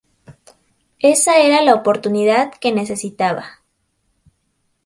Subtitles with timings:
[0.97, 3.61] Esa era la oportunidad que necesitaba.